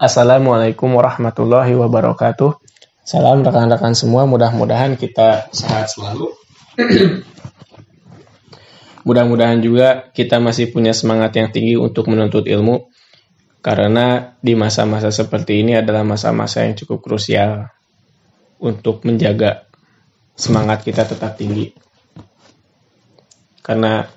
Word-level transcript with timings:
Assalamualaikum 0.00 0.96
warahmatullahi 0.96 1.76
wabarakatuh. 1.76 2.56
Salam 3.04 3.44
rekan-rekan 3.44 3.92
semua, 3.92 4.24
mudah-mudahan 4.24 4.96
kita 4.96 5.52
sehat 5.52 5.92
selalu. 5.92 6.32
mudah-mudahan 9.04 9.60
juga 9.60 10.08
kita 10.16 10.40
masih 10.40 10.72
punya 10.72 10.96
semangat 10.96 11.36
yang 11.36 11.52
tinggi 11.52 11.76
untuk 11.76 12.08
menuntut 12.08 12.48
ilmu 12.48 12.88
karena 13.60 14.40
di 14.40 14.56
masa-masa 14.56 15.12
seperti 15.12 15.60
ini 15.60 15.76
adalah 15.76 16.00
masa-masa 16.00 16.64
yang 16.64 16.80
cukup 16.80 17.04
krusial 17.04 17.68
untuk 18.56 19.04
menjaga 19.04 19.68
semangat 20.32 20.80
kita 20.80 21.04
tetap 21.04 21.36
tinggi. 21.36 21.76
Karena 23.60 24.08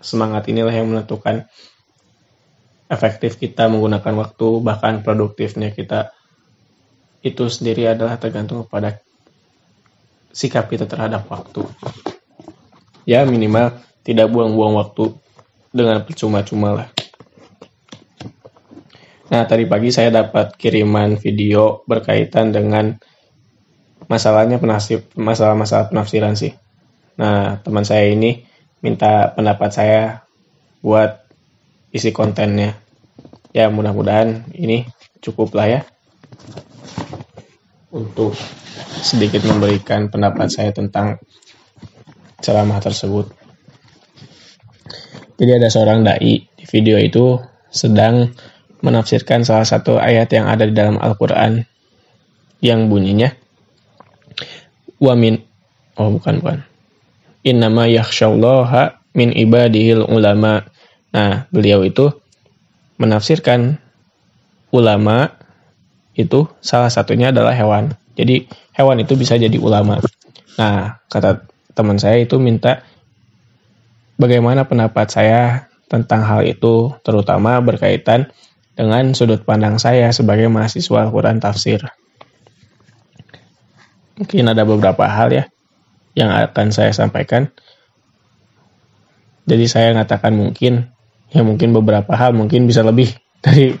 semangat 0.00 0.48
inilah 0.48 0.72
yang 0.72 0.88
menentukan 0.88 1.44
efektif 2.88 3.36
kita 3.36 3.68
menggunakan 3.68 4.14
waktu, 4.16 4.48
bahkan 4.64 5.04
produktifnya 5.04 5.70
kita 5.70 6.12
itu 7.20 7.46
sendiri 7.46 7.92
adalah 7.92 8.16
tergantung 8.16 8.64
kepada 8.64 9.00
sikap 10.32 10.70
kita 10.72 10.88
terhadap 10.88 11.28
waktu. 11.28 11.68
Ya 13.04 13.24
minimal 13.24 13.76
tidak 14.04 14.32
buang-buang 14.32 14.76
waktu 14.76 15.16
dengan 15.72 16.00
percuma-cuma 16.04 16.84
lah. 16.84 16.88
Nah 19.28 19.44
tadi 19.44 19.68
pagi 19.68 19.92
saya 19.92 20.08
dapat 20.08 20.56
kiriman 20.56 21.20
video 21.20 21.84
berkaitan 21.84 22.48
dengan 22.48 22.96
masalahnya 24.08 24.56
penafsir 24.56 25.04
masalah-masalah 25.12 25.92
penafsiran 25.92 26.32
sih. 26.32 26.56
Nah 27.20 27.60
teman 27.60 27.84
saya 27.84 28.08
ini 28.08 28.48
minta 28.80 29.28
pendapat 29.36 29.70
saya 29.74 30.24
buat 30.80 31.28
isi 31.92 32.08
kontennya. 32.14 32.87
Ya 33.56 33.72
mudah-mudahan 33.72 34.48
ini 34.54 34.88
cukup 35.24 35.56
lah 35.56 35.66
ya. 35.68 35.80
Untuk 37.88 38.36
sedikit 39.00 39.42
memberikan 39.48 40.12
pendapat 40.12 40.52
saya 40.52 40.70
tentang 40.72 41.16
ceramah 42.44 42.78
tersebut. 42.78 43.32
Jadi 45.38 45.50
ada 45.54 45.68
seorang 45.70 46.02
dai 46.02 46.44
di 46.44 46.64
video 46.68 46.98
itu 46.98 47.38
sedang 47.70 48.34
menafsirkan 48.82 49.46
salah 49.46 49.66
satu 49.66 49.96
ayat 49.98 50.30
yang 50.34 50.46
ada 50.50 50.66
di 50.66 50.74
dalam 50.74 50.98
Al-Qur'an 50.98 51.62
yang 52.58 52.90
bunyinya 52.90 53.30
wamin 54.98 55.42
oh 55.98 56.10
bukan 56.14 56.42
bukan. 56.42 56.58
Innama 57.46 57.86
yakhsyallaha 57.86 58.98
min 59.14 59.32
ibadihil 59.32 60.04
ulama. 60.04 60.66
Nah, 61.14 61.48
beliau 61.48 61.86
itu 61.86 62.12
menafsirkan 62.98 63.78
ulama 64.74 65.38
itu 66.18 66.50
salah 66.58 66.90
satunya 66.90 67.30
adalah 67.30 67.54
hewan. 67.54 67.94
Jadi 68.18 68.50
hewan 68.74 68.98
itu 68.98 69.14
bisa 69.14 69.38
jadi 69.38 69.54
ulama. 69.56 70.02
Nah, 70.58 70.98
kata 71.06 71.46
teman 71.78 72.02
saya 72.02 72.18
itu 72.18 72.42
minta 72.42 72.82
bagaimana 74.18 74.66
pendapat 74.66 75.06
saya 75.06 75.70
tentang 75.86 76.26
hal 76.26 76.42
itu, 76.44 76.92
terutama 77.06 77.62
berkaitan 77.62 78.34
dengan 78.74 79.14
sudut 79.14 79.46
pandang 79.46 79.78
saya 79.78 80.10
sebagai 80.10 80.50
mahasiswa 80.50 81.06
Al-Quran 81.06 81.38
tafsir. 81.38 81.86
Mungkin 84.18 84.50
ada 84.50 84.66
beberapa 84.66 85.06
hal 85.06 85.30
ya 85.30 85.44
yang 86.18 86.34
akan 86.34 86.74
saya 86.74 86.90
sampaikan. 86.90 87.54
Jadi 89.46 89.64
saya 89.70 89.94
mengatakan 89.94 90.34
mungkin 90.34 90.90
ya 91.32 91.44
mungkin 91.44 91.76
beberapa 91.76 92.12
hal 92.16 92.32
mungkin 92.32 92.64
bisa 92.64 92.80
lebih 92.80 93.12
dari 93.44 93.76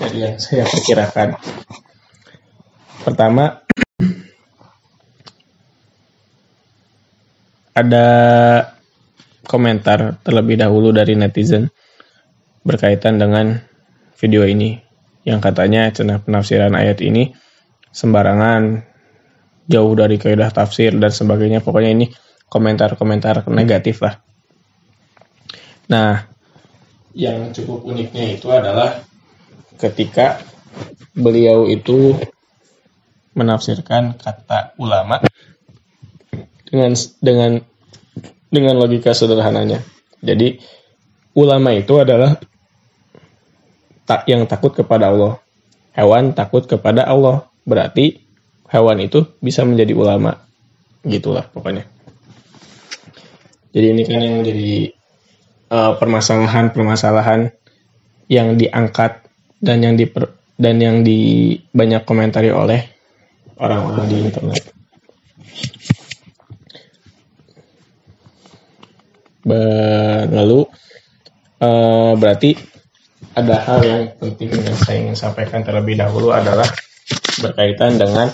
dari 0.00 0.18
yang 0.18 0.36
saya 0.40 0.64
perkirakan. 0.66 1.38
Pertama, 3.02 3.60
ada 7.74 8.06
komentar 9.46 10.22
terlebih 10.22 10.60
dahulu 10.60 10.94
dari 10.94 11.18
netizen 11.18 11.68
berkaitan 12.62 13.18
dengan 13.18 13.58
video 14.14 14.46
ini 14.46 14.78
yang 15.26 15.42
katanya 15.42 15.90
cenah 15.90 16.22
penafsiran 16.22 16.74
ayat 16.78 17.02
ini 17.02 17.34
sembarangan 17.90 18.86
jauh 19.66 19.94
dari 19.94 20.18
kaidah 20.18 20.50
tafsir 20.50 20.94
dan 20.94 21.10
sebagainya 21.10 21.62
pokoknya 21.62 21.90
ini 21.94 22.06
komentar-komentar 22.46 23.46
negatif 23.50 24.02
lah. 24.02 24.18
Nah, 25.90 26.31
yang 27.12 27.52
cukup 27.52 27.84
uniknya 27.84 28.36
itu 28.36 28.48
adalah 28.48 29.04
ketika 29.76 30.40
beliau 31.12 31.68
itu 31.68 32.16
menafsirkan 33.32 34.16
kata 34.16 34.76
ulama 34.76 35.20
dengan 36.68 36.92
dengan 37.20 37.50
dengan 38.52 38.74
logika 38.76 39.16
sederhananya. 39.16 39.80
Jadi 40.20 40.60
ulama 41.36 41.72
itu 41.72 41.96
adalah 42.00 42.36
tak 44.04 44.28
yang 44.28 44.44
takut 44.44 44.76
kepada 44.76 45.08
Allah. 45.12 45.40
Hewan 45.92 46.36
takut 46.36 46.64
kepada 46.68 47.04
Allah. 47.04 47.48
Berarti 47.64 48.20
hewan 48.68 49.00
itu 49.04 49.24
bisa 49.40 49.64
menjadi 49.64 49.92
ulama. 49.96 50.40
Gitulah 51.04 51.48
pokoknya. 51.48 51.88
Jadi 53.72 53.86
ini 53.88 54.02
kan 54.04 54.20
yang 54.20 54.44
menjadi 54.44 54.92
Permasalahan-permasalahan 55.72 57.48
yang 58.28 58.60
diangkat 58.60 59.24
dan 59.64 59.80
yang 59.80 59.96
di 59.96 60.04
dan 60.60 60.76
yang 60.76 61.00
di 61.00 61.56
banyak 61.72 62.04
komentari 62.04 62.52
oleh 62.52 62.92
orang-orang 63.56 64.04
di 64.04 64.16
internet. 64.20 64.62
Lalu 70.28 70.60
uh, 71.64 72.12
berarti 72.20 72.52
ada 73.32 73.56
hal 73.64 73.80
yang 73.80 74.02
penting 74.20 74.52
yang 74.52 74.76
saya 74.76 75.08
ingin 75.08 75.16
sampaikan 75.16 75.64
terlebih 75.64 75.96
dahulu 75.96 76.36
adalah 76.36 76.68
berkaitan 77.40 77.96
dengan 77.96 78.28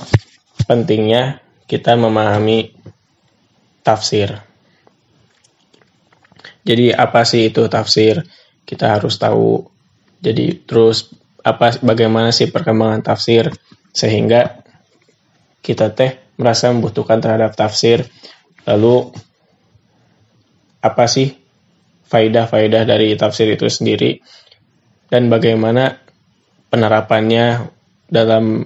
pentingnya 0.67 1.39
kita 1.71 1.95
memahami 1.95 2.75
tafsir. 3.87 4.48
Jadi 6.65 6.95
apa 6.95 7.23
sih 7.27 7.51
itu 7.51 7.67
tafsir? 7.67 8.23
Kita 8.65 8.99
harus 8.99 9.19
tahu. 9.19 9.67
Jadi 10.19 10.67
terus 10.67 11.13
apa 11.43 11.79
bagaimana 11.81 12.35
sih 12.35 12.51
perkembangan 12.51 13.01
tafsir 13.07 13.55
sehingga 13.95 14.61
kita 15.63 15.95
teh 15.95 16.35
merasa 16.39 16.71
membutuhkan 16.71 17.19
terhadap 17.23 17.55
tafsir. 17.55 18.07
Lalu 18.67 19.11
apa 20.83 21.05
sih 21.11 21.35
faidah-faidah 22.09 22.89
dari 22.89 23.13
tafsir 23.19 23.51
itu 23.53 23.69
sendiri 23.69 24.23
dan 25.13 25.29
bagaimana 25.29 25.99
penerapannya 26.73 27.69
dalam 28.09 28.65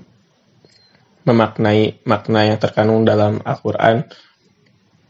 memaknai 1.22 2.02
makna 2.02 2.50
yang 2.50 2.58
terkandung 2.58 3.06
dalam 3.06 3.38
Al-Qur'an 3.42 4.06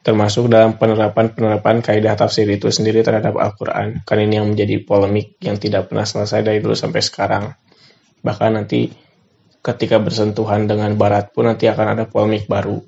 termasuk 0.02 0.50
dalam 0.50 0.74
penerapan-penerapan 0.74 1.78
kaidah 1.78 2.18
tafsir 2.18 2.46
itu 2.50 2.66
sendiri 2.74 3.06
terhadap 3.06 3.38
Al-Quran. 3.38 4.02
Kan 4.02 4.18
ini 4.18 4.42
yang 4.42 4.50
menjadi 4.50 4.82
polemik 4.82 5.38
yang 5.38 5.62
tidak 5.62 5.86
pernah 5.88 6.02
selesai 6.02 6.42
dari 6.42 6.58
dulu 6.58 6.74
sampai 6.74 6.98
sekarang. 6.98 7.44
Bahkan 8.22 8.50
nanti 8.50 8.90
ketika 9.62 10.02
bersentuhan 10.02 10.66
dengan 10.66 10.98
Barat 10.98 11.30
pun 11.30 11.46
nanti 11.46 11.70
akan 11.70 11.94
ada 11.94 12.04
polemik 12.10 12.50
baru 12.50 12.82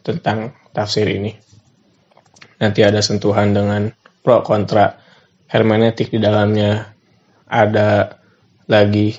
tentang 0.00 0.56
tafsir 0.72 1.04
ini. 1.04 1.36
Nanti 2.64 2.80
ada 2.80 3.04
sentuhan 3.04 3.52
dengan 3.52 3.92
pro 4.24 4.40
kontra 4.40 4.96
hermeneutik 5.52 6.08
di 6.08 6.18
dalamnya. 6.18 6.96
Ada 7.48 8.12
lagi 8.68 9.16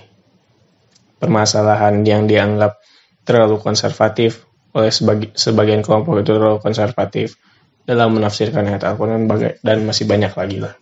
permasalahan 1.17 2.05
yang 2.05 2.29
dianggap 2.29 2.77
terlalu 3.25 3.61
konservatif 3.61 4.48
oleh 4.73 4.91
sebagi, 4.93 5.33
sebagian 5.33 5.81
kelompok 5.81 6.21
itu 6.21 6.31
terlalu 6.35 6.61
konservatif 6.61 7.37
dalam 7.89 8.13
menafsirkan 8.13 8.69
ayat 8.69 8.85
Al-Quran 8.85 9.25
dan 9.65 9.77
masih 9.81 10.05
banyak 10.05 10.33
lagi 10.33 10.57
lah. 10.61 10.73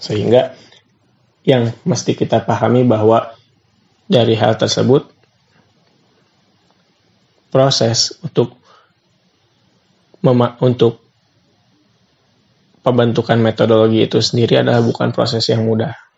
Sehingga 0.00 0.56
yang 1.44 1.68
mesti 1.84 2.16
kita 2.16 2.40
pahami 2.44 2.88
bahwa 2.88 3.36
dari 4.08 4.32
hal 4.34 4.56
tersebut 4.56 5.12
proses 7.52 8.16
untuk 8.24 8.56
untuk 10.64 11.00
pembentukan 12.80 13.36
metodologi 13.40 14.04
itu 14.04 14.20
sendiri 14.20 14.64
adalah 14.64 14.80
bukan 14.80 15.12
proses 15.12 15.44
yang 15.52 15.64
mudah. 15.68 16.09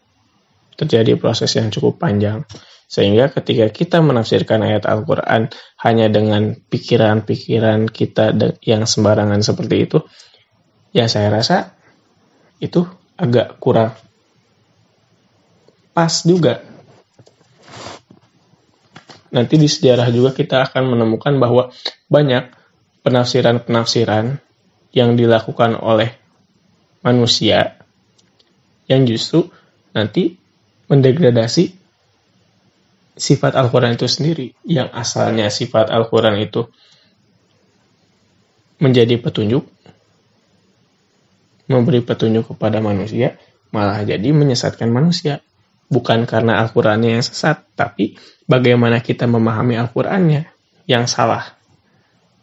Terjadi 0.83 1.15
proses 1.15 1.55
yang 1.55 1.71
cukup 1.71 2.03
panjang. 2.03 2.43
Sehingga 2.91 3.31
ketika 3.31 3.71
kita 3.71 3.99
menafsirkan 4.03 4.67
ayat 4.67 4.85
Al-Quran 4.85 5.49
hanya 5.81 6.11
dengan 6.11 6.59
pikiran-pikiran 6.59 7.89
kita 7.89 8.35
yang 8.67 8.85
sembarangan 8.85 9.41
seperti 9.41 9.77
itu, 9.87 9.99
ya 10.91 11.07
saya 11.07 11.33
rasa 11.33 11.73
itu 12.61 12.83
agak 13.17 13.63
kurang 13.63 13.97
pas 15.97 16.13
juga. 16.27 16.61
Nanti 19.33 19.57
di 19.57 19.71
sejarah 19.71 20.13
juga 20.13 20.37
kita 20.37 20.69
akan 20.69 20.93
menemukan 20.93 21.41
bahwa 21.41 21.73
banyak 22.13 22.53
penafsiran-penafsiran 23.07 24.37
yang 24.93 25.17
dilakukan 25.17 25.81
oleh 25.81 26.13
manusia 27.01 27.81
yang 28.87 29.09
justru 29.09 29.49
nanti 29.97 30.42
mendegradasi 30.93 31.73
sifat 33.17 33.57
Al-Quran 33.57 33.97
itu 33.97 34.05
sendiri. 34.05 34.53
Yang 34.69 34.93
asalnya 34.93 35.49
sifat 35.49 35.89
Al-Quran 35.89 36.37
itu 36.45 36.69
menjadi 38.77 39.17
petunjuk 39.17 39.65
memberi 41.71 42.03
petunjuk 42.05 42.53
kepada 42.53 42.83
manusia 42.83 43.41
malah 43.73 44.05
jadi 44.05 44.29
menyesatkan 44.37 44.93
manusia. 44.93 45.41
Bukan 45.93 46.25
karena 46.25 46.61
Al-Qurannya 46.65 47.21
yang 47.21 47.25
sesat 47.25 47.69
tapi 47.77 48.17
bagaimana 48.49 49.01
kita 49.01 49.29
memahami 49.29 49.77
Al-Qurannya 49.81 50.49
yang 50.89 51.09
salah. 51.09 51.57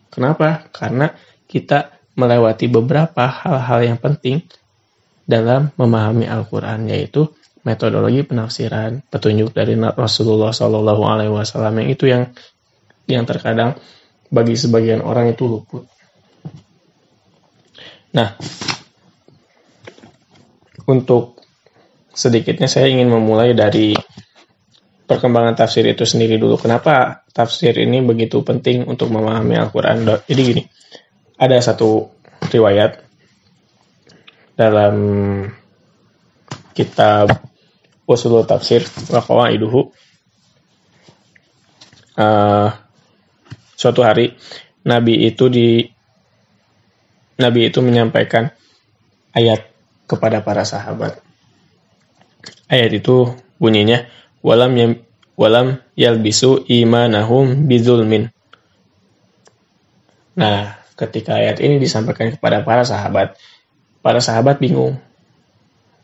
Kenapa? 0.10 0.66
karena 0.74 1.14
kita 1.46 1.94
melewati 2.18 2.66
beberapa 2.70 3.26
hal-hal 3.30 3.94
yang 3.94 4.00
penting 4.02 4.46
dalam 5.30 5.70
memahami 5.78 6.26
Al-Quran 6.26 6.90
yaitu 6.90 7.30
metodologi 7.64 8.24
penafsiran 8.24 9.04
petunjuk 9.12 9.52
dari 9.52 9.76
Rasulullah 9.76 10.56
Shallallahu 10.56 11.04
Alaihi 11.04 11.34
Wasallam 11.34 11.84
yang 11.84 11.90
itu 11.92 12.06
yang 12.08 12.24
yang 13.10 13.26
terkadang 13.26 13.76
bagi 14.30 14.56
sebagian 14.56 15.02
orang 15.02 15.34
itu 15.34 15.50
luput. 15.50 15.90
Nah, 18.14 18.38
untuk 20.86 21.42
sedikitnya 22.14 22.70
saya 22.70 22.90
ingin 22.90 23.10
memulai 23.10 23.54
dari 23.54 23.94
perkembangan 25.10 25.58
tafsir 25.58 25.86
itu 25.90 26.06
sendiri 26.06 26.38
dulu. 26.38 26.62
Kenapa 26.62 27.26
tafsir 27.34 27.74
ini 27.82 28.02
begitu 28.06 28.46
penting 28.46 28.86
untuk 28.86 29.10
memahami 29.10 29.58
Al-Quran? 29.58 30.06
Jadi 30.26 30.42
gini, 30.42 30.64
ada 31.38 31.58
satu 31.58 32.14
riwayat 32.50 33.02
dalam 34.54 34.96
kitab 36.78 37.49
usulul 38.10 38.42
tafsir 38.50 38.82
wa 39.14 39.22
uh, 42.18 42.70
suatu 43.78 44.02
hari 44.02 44.34
Nabi 44.82 45.30
itu 45.30 45.46
di 45.46 45.86
Nabi 47.38 47.70
itu 47.70 47.80
menyampaikan 47.86 48.52
ayat 49.32 49.70
kepada 50.10 50.42
para 50.42 50.66
sahabat. 50.66 51.22
Ayat 52.66 52.92
itu 52.98 53.38
bunyinya 53.62 54.10
walam 54.42 54.74
yam, 54.76 54.92
walam 55.38 55.80
yalbisu 55.94 56.66
imanahum 56.68 57.70
bizulmin. 57.70 58.34
Nah, 60.36 60.82
ketika 61.00 61.40
ayat 61.40 61.64
ini 61.64 61.80
disampaikan 61.80 62.34
kepada 62.36 62.66
para 62.66 62.84
sahabat, 62.84 63.40
para 64.04 64.20
sahabat 64.20 64.60
bingung 64.60 65.00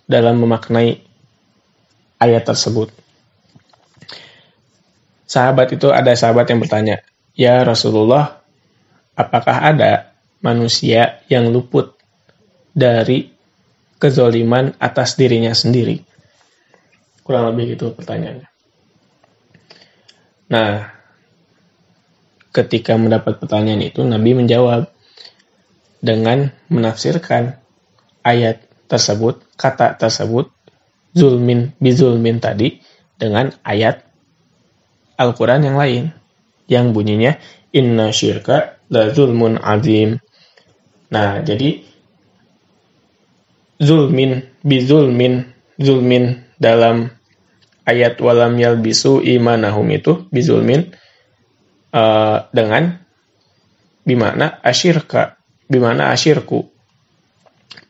dalam 0.08 0.40
memaknai 0.40 1.04
ayat 2.26 2.44
tersebut. 2.44 2.90
Sahabat 5.30 5.74
itu 5.74 5.94
ada 5.94 6.14
sahabat 6.18 6.50
yang 6.50 6.62
bertanya, 6.62 7.06
"Ya 7.38 7.62
Rasulullah, 7.62 8.42
apakah 9.14 9.74
ada 9.74 10.14
manusia 10.42 11.22
yang 11.30 11.50
luput 11.54 11.98
dari 12.74 13.30
kezoliman 14.02 14.74
atas 14.82 15.18
dirinya 15.18 15.54
sendiri?" 15.54 16.02
Kurang 17.26 17.54
lebih 17.54 17.78
itu 17.78 17.90
pertanyaannya. 17.90 18.50
Nah, 20.46 20.94
ketika 22.54 22.96
mendapat 22.96 23.42
pertanyaan 23.42 23.82
itu 23.82 24.06
Nabi 24.06 24.38
menjawab 24.38 24.88
dengan 26.00 26.54
menafsirkan 26.70 27.58
ayat 28.22 28.62
tersebut, 28.86 29.42
kata 29.58 29.98
tersebut 29.98 30.55
zulmin 31.16 31.72
bizulmin 31.80 32.44
tadi 32.44 32.84
dengan 33.16 33.56
ayat 33.64 34.04
Al-Qur'an 35.16 35.64
yang 35.64 35.80
lain 35.80 36.12
yang 36.68 36.92
bunyinya 36.92 37.40
inna 37.72 38.12
syirka 38.12 38.84
la 38.92 39.10
zulmun 39.16 39.56
azim. 39.56 40.20
Nah, 41.10 41.40
jadi 41.40 41.88
zulmin 43.80 44.44
bizulmin 44.60 45.48
zulmin 45.80 46.44
dalam 46.60 47.12
ayat 47.88 48.20
walam 48.20 48.60
yalbisu 48.60 49.24
imanahum 49.24 49.88
itu 49.92 50.28
bizulmin 50.32 50.92
uh, 51.96 52.48
dengan 52.52 53.00
bimana 54.04 54.60
asyirka, 54.64 55.40
bimana 55.68 56.12
asyirku 56.12 56.68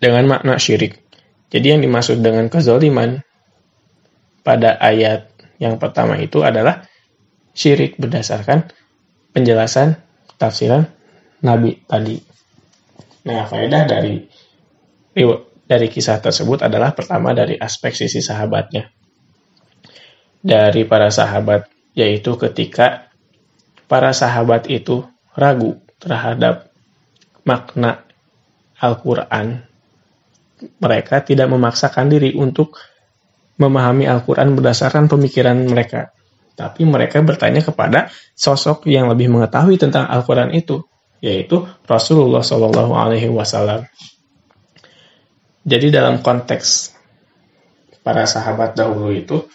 dengan 0.01 0.25
makna 0.29 0.57
syirik. 0.57 1.04
Jadi 1.49 1.75
yang 1.75 1.81
dimaksud 1.81 2.19
dengan 2.21 2.49
kezaliman 2.49 3.21
pada 4.41 4.77
ayat 4.77 5.29
yang 5.61 5.79
pertama 5.79 6.19
itu 6.19 6.43
adalah 6.43 6.85
syirik 7.55 7.95
berdasarkan 7.95 8.69
penjelasan 9.31 9.97
tafsiran 10.35 10.87
Nabi 11.41 11.79
tadi. 11.87 12.19
Nah, 13.25 13.47
faedah 13.49 13.83
dari 13.89 14.21
dari 15.65 15.87
kisah 15.89 16.21
tersebut 16.21 16.61
adalah 16.61 16.93
pertama 16.93 17.33
dari 17.33 17.57
aspek 17.57 17.95
sisi 17.95 18.21
sahabatnya. 18.21 18.91
Dari 20.45 20.85
para 20.85 21.09
sahabat, 21.09 21.65
yaitu 21.97 22.37
ketika 22.37 23.09
para 23.89 24.13
sahabat 24.13 24.69
itu 24.69 25.01
ragu 25.33 25.81
terhadap 25.97 26.69
makna 27.41 28.05
Al-Quran. 28.77 29.65
Mereka 30.79 31.25
tidak 31.25 31.47
memaksakan 31.51 32.09
diri 32.11 32.33
untuk 32.33 32.77
memahami 33.55 34.05
Al-Quran 34.05 34.55
berdasarkan 34.55 35.07
pemikiran 35.07 35.55
mereka. 35.65 36.11
Tapi 36.55 36.87
mereka 36.87 37.19
bertanya 37.19 37.59
kepada 37.59 38.07
sosok 38.35 38.87
yang 38.87 39.11
lebih 39.11 39.27
mengetahui 39.31 39.75
tentang 39.75 40.07
Al-Quran 40.07 40.55
itu, 40.55 40.83
yaitu 41.19 41.67
Rasulullah 41.83 42.43
Shallallahu 42.43 42.93
Alaihi 42.95 43.27
Wasallam. 43.31 43.87
Jadi 45.65 45.91
dalam 45.91 46.21
konteks 46.21 46.95
para 48.05 48.23
sahabat 48.23 48.77
dahulu 48.77 49.11
itu, 49.11 49.49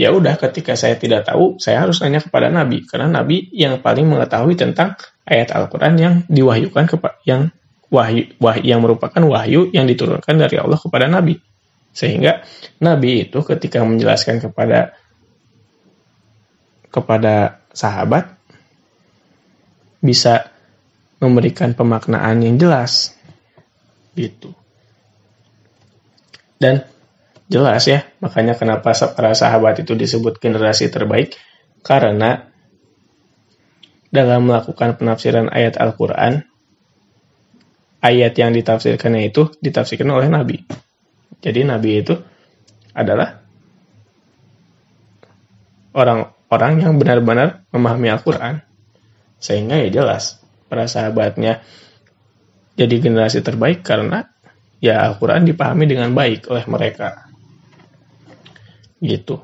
ya 0.00 0.14
udah 0.14 0.40
ketika 0.40 0.72
saya 0.78 0.96
tidak 0.96 1.28
tahu 1.28 1.60
saya 1.60 1.84
harus 1.84 2.00
nanya 2.00 2.24
kepada 2.24 2.48
nabi 2.48 2.88
karena 2.88 3.20
nabi 3.20 3.52
yang 3.52 3.84
paling 3.84 4.08
mengetahui 4.08 4.56
tentang 4.56 4.96
ayat 5.28 5.52
Al-Qur'an 5.52 5.98
yang 6.00 6.14
diwahyukan 6.24 6.88
kepada 6.88 7.20
yang 7.28 7.52
wahyu, 7.90 8.32
wahyu 8.38 8.64
yang 8.64 8.80
merupakan 8.80 9.20
wahyu 9.20 9.68
yang 9.74 9.84
diturunkan 9.84 10.34
dari 10.38 10.56
Allah 10.56 10.78
kepada 10.78 11.10
nabi. 11.10 11.38
Sehingga 11.90 12.46
nabi 12.78 13.28
itu 13.28 13.42
ketika 13.42 13.82
menjelaskan 13.82 14.38
kepada 14.38 14.94
kepada 16.90 17.62
sahabat 17.74 18.34
bisa 20.00 20.48
memberikan 21.20 21.76
pemaknaan 21.76 22.40
yang 22.40 22.56
jelas. 22.56 23.14
Gitu. 24.16 24.54
Dan 26.56 26.82
Jelas 27.50 27.82
ya, 27.90 28.06
makanya 28.22 28.54
kenapa 28.54 28.94
para 29.10 29.34
sahabat 29.34 29.82
itu 29.82 29.98
disebut 29.98 30.38
generasi 30.38 30.86
terbaik, 30.86 31.34
karena 31.82 32.46
dalam 34.14 34.46
melakukan 34.46 34.94
penafsiran 34.94 35.50
ayat 35.50 35.74
Al-Quran, 35.74 36.46
ayat 38.00 38.32
yang 38.36 38.52
ditafsirkannya 38.56 39.28
itu 39.28 39.52
ditafsirkan 39.60 40.08
oleh 40.10 40.28
Nabi. 40.28 40.64
Jadi 41.40 41.60
Nabi 41.64 41.90
itu 42.00 42.14
adalah 42.92 43.40
orang-orang 45.96 46.74
yang 46.84 46.94
benar-benar 46.96 47.64
memahami 47.72 48.08
Al-Quran. 48.12 48.60
Sehingga 49.40 49.80
ya 49.80 49.88
jelas, 49.88 50.36
para 50.68 50.84
sahabatnya 50.84 51.64
jadi 52.76 52.96
generasi 53.00 53.40
terbaik 53.40 53.80
karena 53.80 54.28
ya 54.84 55.00
Al-Quran 55.08 55.48
dipahami 55.48 55.84
dengan 55.88 56.12
baik 56.12 56.48
oleh 56.52 56.64
mereka 56.68 57.30
gitu. 59.00 59.42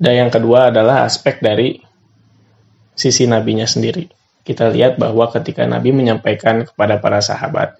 Dan 0.00 0.26
yang 0.26 0.30
kedua 0.32 0.72
adalah 0.72 1.04
aspek 1.04 1.44
dari 1.44 1.76
sisi 2.96 3.28
nabinya 3.28 3.68
sendiri. 3.68 4.19
Kita 4.40 4.72
lihat 4.72 4.96
bahwa 4.96 5.28
ketika 5.28 5.68
Nabi 5.68 5.92
menyampaikan 5.92 6.64
kepada 6.64 6.96
para 6.98 7.20
sahabat, 7.20 7.76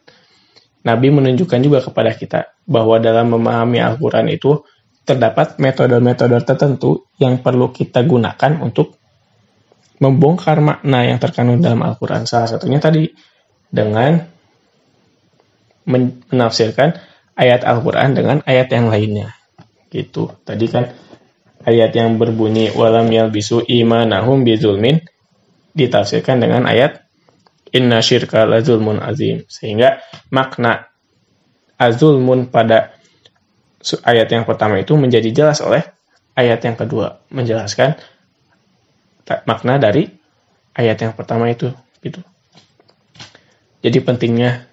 Nabi 0.81 1.12
menunjukkan 1.12 1.61
juga 1.61 1.81
kepada 1.85 2.12
kita 2.17 2.57
bahwa 2.64 2.97
dalam 3.00 3.33
memahami 3.33 3.81
Al-Quran 3.81 4.33
itu 4.33 4.64
terdapat 5.05 5.59
metode-metode 5.59 6.40
tertentu 6.45 7.09
yang 7.21 7.40
perlu 7.40 7.73
kita 7.73 8.05
gunakan 8.05 8.62
untuk 8.62 8.97
membongkar 10.00 10.64
makna 10.64 11.05
yang 11.05 11.21
terkandung 11.21 11.61
dalam 11.61 11.85
Al-Quran. 11.85 12.25
Salah 12.25 12.49
satunya 12.49 12.81
tadi 12.81 13.11
dengan 13.69 14.17
menafsirkan 16.33 16.97
ayat 17.37 17.67
Al-Quran 17.67 18.17
dengan 18.17 18.37
ayat 18.49 18.73
yang 18.73 18.88
lainnya. 18.88 19.37
Gitu. 19.93 20.33
Tadi 20.47 20.67
kan 20.71 20.88
ayat 21.67 21.93
yang 21.93 22.17
berbunyi 22.17 22.73
walam 22.73 23.11
yalbisu 23.12 23.69
imanahum 23.69 24.47
bizulmin 24.47 25.05
ditafsirkan 25.77 26.43
dengan 26.43 26.67
ayat 26.67 27.05
inna 27.71 28.03
syirka 28.03 28.47
lazulmun 28.47 28.99
azim. 29.03 29.47
Sehingga 29.47 30.03
makna 30.31 30.91
azulmun 31.81 32.50
pada 32.50 32.93
ayat 34.05 34.29
yang 34.29 34.45
pertama 34.45 34.77
itu 34.79 34.93
menjadi 34.99 35.31
jelas 35.33 35.65
oleh 35.65 35.81
ayat 36.37 36.61
yang 36.61 36.77
kedua 36.77 37.25
menjelaskan 37.33 37.97
makna 39.47 39.79
dari 39.79 40.11
ayat 40.75 40.99
yang 41.00 41.15
pertama 41.15 41.49
itu 41.49 41.71
gitu. 42.05 42.21
Jadi 43.81 43.99
pentingnya 44.05 44.69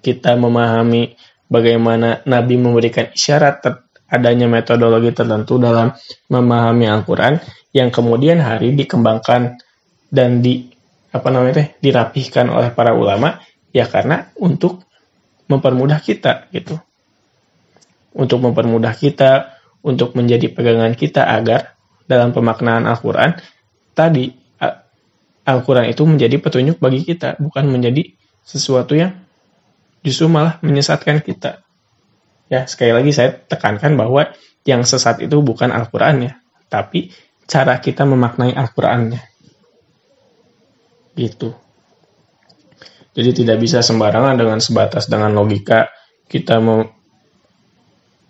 kita 0.00 0.38
memahami 0.40 1.12
bagaimana 1.50 2.24
Nabi 2.24 2.56
memberikan 2.56 3.12
isyarat 3.12 3.60
adanya 4.08 4.48
metodologi 4.48 5.12
tertentu 5.12 5.60
dalam 5.60 5.92
memahami 6.32 6.88
Al-Quran 6.88 7.36
yang 7.76 7.92
kemudian 7.92 8.40
hari 8.40 8.72
dikembangkan 8.74 9.60
dan 10.10 10.42
di 10.42 10.68
apa 11.10 11.26
namanya 11.30 11.64
teh 11.64 11.68
dirapihkan 11.78 12.50
oleh 12.50 12.70
para 12.74 12.94
ulama 12.94 13.38
ya 13.70 13.86
karena 13.86 14.30
untuk 14.38 14.82
mempermudah 15.46 15.98
kita 16.02 16.50
gitu. 16.54 16.78
Untuk 18.14 18.42
mempermudah 18.42 18.94
kita 18.94 19.54
untuk 19.86 20.18
menjadi 20.18 20.50
pegangan 20.50 20.92
kita 20.98 21.24
agar 21.26 21.78
dalam 22.10 22.34
pemaknaan 22.34 22.90
Al-Quran 22.90 23.38
tadi 23.94 24.34
Al-Quran 25.46 25.90
itu 25.90 26.02
menjadi 26.06 26.36
petunjuk 26.38 26.78
bagi 26.78 27.02
kita 27.06 27.38
bukan 27.40 27.70
menjadi 27.70 28.12
sesuatu 28.44 28.94
yang 28.94 29.14
justru 30.02 30.30
malah 30.30 30.58
menyesatkan 30.62 31.22
kita. 31.22 31.62
Ya 32.50 32.66
sekali 32.66 32.90
lagi 32.94 33.10
saya 33.14 33.34
tekankan 33.34 33.94
bahwa 33.94 34.34
yang 34.66 34.82
sesat 34.84 35.22
itu 35.22 35.38
bukan 35.40 35.70
Al-Quran 35.70 36.30
ya 36.30 36.32
tapi 36.70 37.10
cara 37.50 37.78
kita 37.82 38.06
memaknai 38.06 38.54
Al-Qurannya 38.54 39.29
gitu. 41.20 41.52
Jadi 43.12 43.44
tidak 43.44 43.60
bisa 43.60 43.84
sembarangan 43.84 44.38
dengan 44.40 44.58
sebatas 44.62 45.10
dengan 45.10 45.36
logika 45.36 45.92
kita 46.30 46.62
mem 46.62 46.88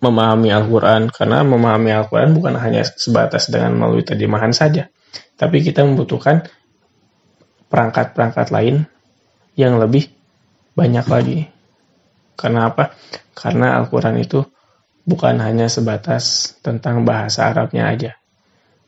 memahami 0.01 0.49
Al-Quran 0.49 1.13
karena 1.13 1.45
memahami 1.45 1.93
Al-Quran 1.93 2.33
bukan 2.33 2.57
hanya 2.57 2.81
sebatas 2.81 3.53
dengan 3.53 3.77
melalui 3.77 4.01
terjemahan 4.01 4.49
saja, 4.49 4.89
tapi 5.37 5.61
kita 5.61 5.85
membutuhkan 5.85 6.49
perangkat-perangkat 7.69 8.49
lain 8.49 8.89
yang 9.53 9.77
lebih 9.77 10.09
banyak 10.73 11.05
lagi. 11.05 11.39
Karena 12.33 12.73
apa? 12.73 12.97
Karena 13.37 13.77
Al-Quran 13.77 14.17
itu 14.25 14.41
bukan 15.05 15.37
hanya 15.37 15.69
sebatas 15.69 16.57
tentang 16.65 17.05
bahasa 17.05 17.53
Arabnya 17.53 17.93
aja, 17.93 18.17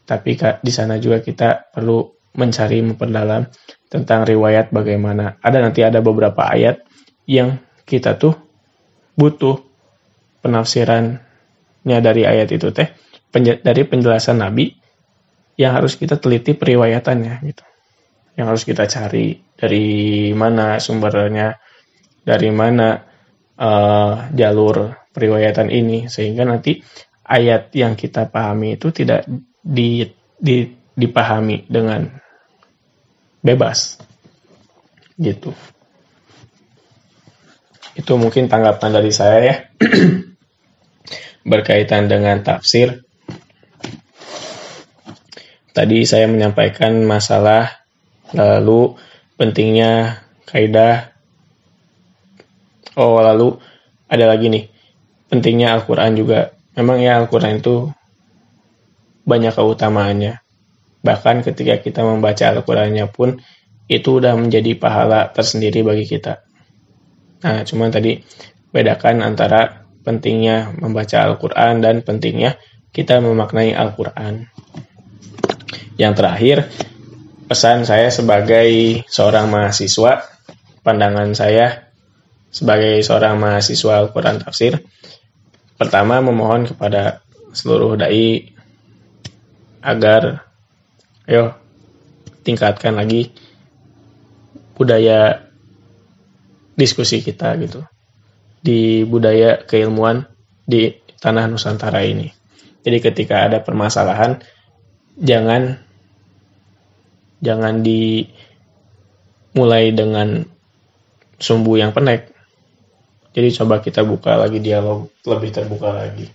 tapi 0.10 0.34
di 0.66 0.72
sana 0.74 0.98
juga 0.98 1.22
kita 1.22 1.70
perlu 1.70 2.10
mencari 2.34 2.82
memperdalam 2.82 3.46
tentang 3.94 4.26
riwayat 4.26 4.74
bagaimana. 4.74 5.38
Ada 5.38 5.62
nanti 5.62 5.86
ada 5.86 6.02
beberapa 6.02 6.50
ayat 6.50 6.82
yang 7.30 7.62
kita 7.86 8.18
tuh 8.18 8.34
butuh 9.14 9.62
penafsirannya 10.42 11.98
dari 12.02 12.26
ayat 12.26 12.50
itu 12.50 12.74
teh 12.74 12.90
dari 13.38 13.82
penjelasan 13.86 14.42
Nabi 14.42 14.74
yang 15.62 15.78
harus 15.78 15.94
kita 15.94 16.18
teliti 16.18 16.58
periwayatannya 16.58 17.36
gitu. 17.46 17.66
Yang 18.34 18.46
harus 18.50 18.64
kita 18.66 18.90
cari 18.90 19.38
dari 19.54 19.86
mana 20.34 20.82
sumbernya, 20.82 21.54
dari 22.26 22.50
mana 22.50 22.98
uh, 23.62 24.34
jalur 24.34 24.90
periwayatan 25.14 25.70
ini 25.70 26.10
sehingga 26.10 26.42
nanti 26.50 26.82
ayat 27.30 27.70
yang 27.78 27.94
kita 27.94 28.26
pahami 28.34 28.82
itu 28.82 28.90
tidak 28.90 29.30
di, 29.62 30.02
di, 30.42 30.66
dipahami 30.98 31.70
dengan 31.70 32.10
bebas. 33.44 34.00
Gitu. 35.20 35.52
Itu 37.94 38.18
mungkin 38.18 38.50
tanggapan 38.50 38.90
dari 38.90 39.12
saya 39.14 39.40
ya. 39.44 39.56
Berkaitan 41.52 42.10
dengan 42.10 42.42
tafsir. 42.42 43.04
Tadi 45.74 46.08
saya 46.08 46.26
menyampaikan 46.32 47.04
masalah 47.04 47.86
lalu 48.32 48.96
pentingnya 49.38 50.24
kaidah. 50.48 51.12
Oh 52.96 53.20
lalu 53.20 53.60
ada 54.08 54.26
lagi 54.32 54.50
nih. 54.50 54.66
Pentingnya 55.30 55.76
Al-Quran 55.76 56.14
juga. 56.16 56.54
Memang 56.74 57.02
ya 57.02 57.22
Al-Quran 57.22 57.62
itu 57.62 57.90
banyak 59.26 59.54
keutamaannya 59.54 60.43
Bahkan 61.04 61.44
ketika 61.44 61.84
kita 61.84 62.02
membaca 62.02 62.48
Al-Qurannya 62.48 63.12
pun 63.12 63.38
itu 63.92 64.24
udah 64.24 64.40
menjadi 64.40 64.80
pahala 64.80 65.28
tersendiri 65.36 65.84
bagi 65.84 66.08
kita. 66.08 66.48
Nah, 67.44 67.68
cuman 67.68 67.92
tadi 67.92 68.24
bedakan 68.72 69.20
antara 69.20 69.84
pentingnya 70.08 70.72
membaca 70.80 71.28
Al-Quran 71.28 71.84
dan 71.84 72.00
pentingnya 72.02 72.56
kita 72.96 73.20
memaknai 73.20 73.76
Al-Quran. 73.76 74.48
Yang 76.00 76.14
terakhir, 76.18 76.58
pesan 77.52 77.84
saya 77.84 78.08
sebagai 78.08 79.04
seorang 79.12 79.52
mahasiswa, 79.52 80.24
pandangan 80.82 81.36
saya 81.36 81.92
sebagai 82.54 83.04
seorang 83.04 83.38
mahasiswa 83.38 84.08
Al-Quran 84.08 84.40
Tafsir, 84.40 84.80
pertama 85.76 86.24
memohon 86.24 86.70
kepada 86.70 87.26
seluruh 87.52 88.00
dai 88.00 88.54
agar 89.84 90.53
ayo 91.28 91.56
tingkatkan 92.44 93.00
lagi 93.00 93.32
budaya 94.76 95.48
diskusi 96.76 97.22
kita 97.24 97.56
gitu 97.62 97.86
di 98.64 99.04
budaya 99.08 99.60
keilmuan 99.64 100.26
di 100.64 100.96
tanah 101.20 101.48
Nusantara 101.52 102.04
ini. 102.04 102.32
Jadi 102.84 102.98
ketika 103.00 103.48
ada 103.48 103.64
permasalahan 103.64 104.44
jangan 105.20 105.80
jangan 107.44 107.84
dimulai 107.84 108.36
dengan 109.92 110.48
sumbu 111.40 111.76
yang 111.80 111.92
pendek. 111.92 112.32
Jadi 113.36 113.50
coba 113.60 113.84
kita 113.84 114.04
buka 114.04 114.36
lagi 114.40 114.60
dialog 114.64 115.12
lebih 115.28 115.52
terbuka 115.52 115.92
lagi. 115.92 116.28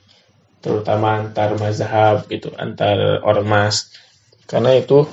Terutama 0.59 1.21
antar 1.21 1.55
mazhab 1.57 2.29
gitu, 2.29 2.51
antar 2.57 3.23
ormas 3.25 3.89
karena 4.49 4.73
itu 4.81 5.05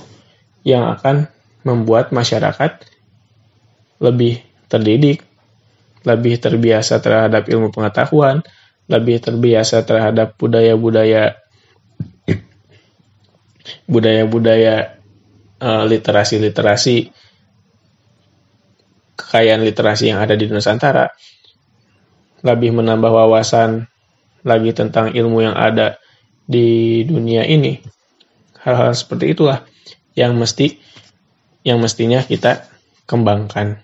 yang 0.63 0.87
akan 0.95 1.27
membuat 1.67 2.15
masyarakat 2.15 2.87
lebih 3.99 4.39
terdidik, 4.71 5.27
lebih 6.07 6.39
terbiasa 6.39 7.03
terhadap 7.03 7.51
ilmu 7.51 7.69
pengetahuan, 7.69 8.39
lebih 8.87 9.19
terbiasa 9.19 9.83
terhadap 9.83 10.39
budaya-budaya 10.39 11.35
budaya-budaya 13.91 15.03
uh, 15.59 15.83
literasi-literasi 15.83 17.11
kekayaan 19.19 19.67
literasi 19.67 20.15
yang 20.15 20.23
ada 20.23 20.39
di 20.39 20.47
Nusantara. 20.47 21.11
Lebih 22.45 22.77
menambah 22.77 23.09
wawasan 23.09 23.89
lagi 24.45 24.71
tentang 24.71 25.11
ilmu 25.11 25.43
yang 25.43 25.57
ada 25.57 25.97
di 26.45 27.01
dunia 27.09 27.41
ini 27.41 27.94
hal-hal 28.65 28.91
seperti 28.97 29.37
itulah 29.37 29.61
yang 30.17 30.33
mesti 30.33 30.81
yang 31.61 31.77
mestinya 31.77 32.25
kita 32.25 32.65
kembangkan. 33.05 33.79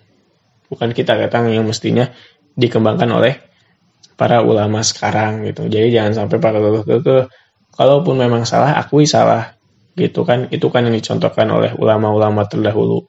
Bukan 0.68 0.90
kita 0.98 1.14
datang 1.16 1.54
yang 1.54 1.64
mestinya 1.70 2.10
dikembangkan 2.58 3.10
oleh 3.14 3.34
para 4.18 4.42
ulama 4.42 4.82
sekarang 4.82 5.46
gitu. 5.46 5.70
Jadi 5.70 5.94
jangan 5.94 6.26
sampai 6.26 6.38
para 6.42 6.58
ke 6.82 7.30
kalaupun 7.74 8.18
memang 8.18 8.44
salah 8.44 8.78
akui 8.78 9.06
salah. 9.06 9.54
Gitu 9.94 10.24
kan 10.24 10.48
itu 10.50 10.72
kan 10.72 10.88
yang 10.88 10.96
dicontohkan 10.96 11.46
oleh 11.52 11.74
ulama-ulama 11.78 12.48
terdahulu. 12.50 13.06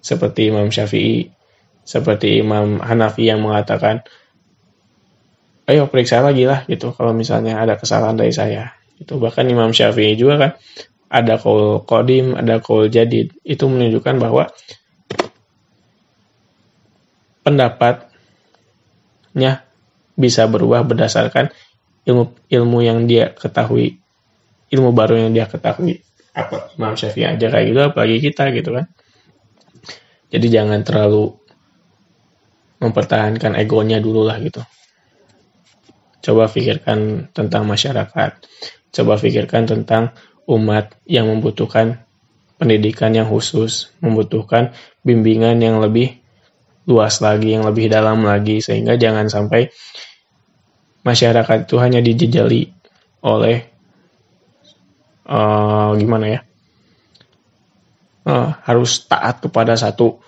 Seperti 0.00 0.52
Imam 0.52 0.68
Syafi'i 0.68 1.32
seperti 1.86 2.42
Imam 2.42 2.82
Hanafi 2.82 3.30
yang 3.30 3.46
mengatakan 3.46 4.02
ayo 5.70 5.86
periksa 5.86 6.18
lagi 6.18 6.42
lah 6.42 6.66
gitu 6.66 6.90
kalau 6.90 7.14
misalnya 7.14 7.62
ada 7.62 7.78
kesalahan 7.78 8.18
dari 8.18 8.34
saya. 8.34 8.74
Itu 8.98 9.22
bahkan 9.22 9.46
Imam 9.46 9.70
Syafi'i 9.70 10.18
juga 10.18 10.34
kan 10.40 10.50
ada 11.06 11.38
kaul 11.38 11.82
kodim, 11.86 12.34
ada 12.34 12.58
kaul 12.58 12.90
jadid. 12.90 13.32
Itu 13.46 13.70
menunjukkan 13.70 14.18
bahwa 14.18 14.50
pendapatnya 17.46 18.10
bisa 20.18 20.50
berubah 20.50 20.82
berdasarkan 20.82 21.52
ilmu 22.06 22.34
ilmu 22.50 22.78
yang 22.82 23.06
dia 23.06 23.30
ketahui, 23.34 23.98
ilmu 24.70 24.90
baru 24.90 25.26
yang 25.26 25.34
dia 25.34 25.46
ketahui. 25.46 26.02
Apa 26.36 26.74
Imam 26.76 26.92
Syafi'i 26.98 27.24
aja 27.24 27.48
kayak 27.48 27.66
gitu, 27.70 27.80
apalagi 27.80 28.18
kita 28.20 28.50
gitu 28.52 28.74
kan. 28.76 28.86
Jadi 30.26 30.46
jangan 30.50 30.82
terlalu 30.82 31.32
mempertahankan 32.82 33.56
egonya 33.56 34.02
dulu 34.02 34.26
lah 34.26 34.36
gitu. 34.42 34.60
Coba 36.20 36.50
pikirkan 36.50 37.30
tentang 37.30 37.64
masyarakat. 37.64 38.30
Coba 38.90 39.14
pikirkan 39.16 39.64
tentang 39.70 40.10
umat 40.46 40.94
yang 41.04 41.26
membutuhkan 41.26 42.06
pendidikan 42.56 43.12
yang 43.12 43.28
khusus, 43.28 43.92
membutuhkan 44.00 44.72
bimbingan 45.04 45.60
yang 45.60 45.82
lebih 45.82 46.16
luas 46.88 47.20
lagi, 47.20 47.52
yang 47.52 47.66
lebih 47.66 47.90
dalam 47.90 48.24
lagi, 48.24 48.62
sehingga 48.62 48.96
jangan 48.96 49.28
sampai 49.28 49.68
masyarakat 51.02 51.68
itu 51.68 51.76
hanya 51.82 52.00
dijejali 52.00 52.72
oleh 53.26 53.66
uh, 55.26 55.92
gimana 55.98 56.26
ya, 56.30 56.40
uh, 58.30 58.50
harus 58.64 59.04
taat 59.04 59.42
kepada 59.42 59.74
satu 59.74 60.22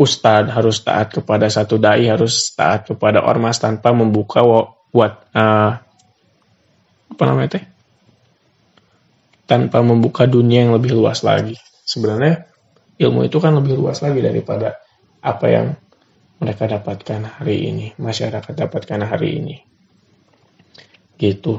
ustad, 0.00 0.48
harus 0.48 0.80
taat 0.80 1.12
kepada 1.12 1.50
satu 1.50 1.76
dai, 1.76 2.08
harus 2.08 2.54
taat 2.56 2.88
kepada 2.88 3.20
ormas 3.20 3.60
tanpa 3.60 3.92
membuka 3.92 4.40
buat 4.90 5.12
uh, 5.36 5.76
apa 7.10 7.22
namanya 7.26 7.58
teh 7.58 7.69
tanpa 9.50 9.82
membuka 9.82 10.30
dunia 10.30 10.62
yang 10.62 10.78
lebih 10.78 10.94
luas 10.94 11.26
lagi. 11.26 11.58
Sebenarnya 11.82 12.46
ilmu 13.02 13.26
itu 13.26 13.42
kan 13.42 13.58
lebih 13.58 13.74
luas 13.74 13.98
lagi 13.98 14.22
daripada 14.22 14.78
apa 15.18 15.46
yang 15.50 15.66
mereka 16.38 16.70
dapatkan 16.70 17.42
hari 17.42 17.66
ini, 17.66 17.86
masyarakat 17.98 18.54
dapatkan 18.54 19.00
hari 19.02 19.42
ini. 19.42 19.56
Gitu. 21.18 21.58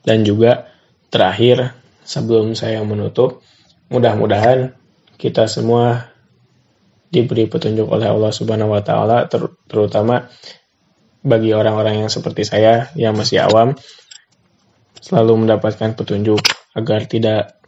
Dan 0.00 0.24
juga 0.24 0.72
terakhir 1.12 1.76
sebelum 2.08 2.56
saya 2.56 2.80
menutup, 2.80 3.44
mudah-mudahan 3.92 4.72
kita 5.20 5.44
semua 5.44 6.08
diberi 7.12 7.46
petunjuk 7.46 7.86
oleh 7.86 8.08
Allah 8.08 8.32
Subhanahu 8.32 8.74
wa 8.74 8.82
taala 8.82 9.28
ter 9.30 9.44
terutama 9.70 10.26
bagi 11.22 11.54
orang-orang 11.54 12.04
yang 12.04 12.10
seperti 12.10 12.42
saya 12.42 12.90
yang 12.98 13.14
masih 13.14 13.46
awam 13.46 13.78
selalu 15.04 15.44
mendapatkan 15.44 15.92
petunjuk 15.92 16.40
agar 16.72 17.04
tidak 17.04 17.60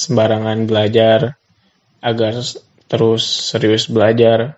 sembarangan 0.00 0.64
belajar, 0.64 1.36
agar 2.00 2.40
terus 2.88 3.24
serius 3.52 3.92
belajar, 3.92 4.56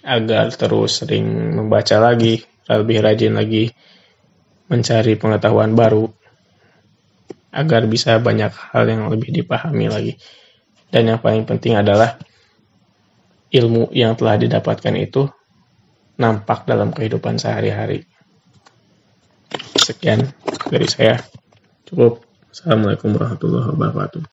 agar 0.00 0.48
terus 0.56 1.04
sering 1.04 1.52
membaca 1.52 2.00
lagi, 2.00 2.40
lebih 2.64 3.04
rajin 3.04 3.36
lagi 3.36 3.68
mencari 4.72 5.20
pengetahuan 5.20 5.76
baru, 5.76 6.08
agar 7.52 7.84
bisa 7.92 8.16
banyak 8.16 8.50
hal 8.72 8.88
yang 8.88 9.12
lebih 9.12 9.28
dipahami 9.28 9.92
lagi. 9.92 10.16
Dan 10.88 11.12
yang 11.12 11.20
paling 11.20 11.44
penting 11.44 11.76
adalah 11.76 12.16
ilmu 13.52 13.92
yang 13.92 14.16
telah 14.16 14.40
didapatkan 14.40 14.94
itu 14.96 15.28
nampak 16.16 16.64
dalam 16.64 16.90
kehidupan 16.90 17.36
sehari-hari. 17.36 18.13
Sekian 19.84 20.32
dari 20.72 20.88
saya. 20.88 21.20
Cukup. 21.84 22.24
Assalamualaikum 22.48 23.12
warahmatullahi 23.12 23.68
wabarakatuh. 23.76 24.24